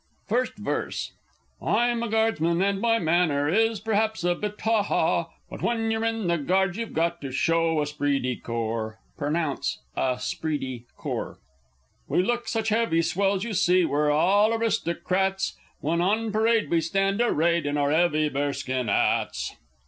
First 0.27 0.57
Verse. 0.57 1.13
I'm 1.61 2.01
a 2.01 2.09
Guardsman, 2.09 2.59
and 2.59 2.81
my 2.81 2.97
manner 2.97 3.47
is 3.47 3.79
perhaps 3.79 4.23
a 4.23 4.33
bit 4.33 4.59
"haw 4.59 4.81
haw;" 4.81 5.29
But 5.47 5.61
when 5.61 5.91
you're 5.91 6.03
in 6.05 6.25
the 6.25 6.39
Guards 6.39 6.75
you've 6.79 6.93
got 6.95 7.21
to 7.21 7.31
show 7.31 7.79
esprit 7.83 8.17
de 8.21 8.35
corps. 8.37 8.97
[Pronounce 9.19 9.77
"a 9.95 10.17
spreedy 10.17 10.85
core." 10.97 11.37
We 12.07 12.23
look 12.23 12.47
such 12.47 12.69
heavy 12.69 13.03
swells, 13.03 13.43
you 13.43 13.53
see, 13.53 13.85
we're 13.85 14.09
all 14.09 14.55
aristo 14.55 14.95
cràts, 14.95 15.53
When 15.81 16.01
on 16.01 16.31
parade 16.31 16.71
we 16.71 16.81
stand 16.81 17.21
arrayed 17.21 17.67
in 17.67 17.77
our 17.77 17.91
'eavy 17.91 18.27
bearskin 18.27 18.89
'ats. 18.89 19.55